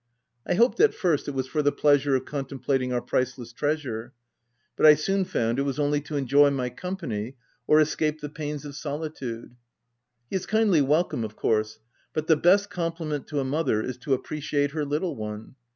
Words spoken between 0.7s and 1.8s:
at first it was for the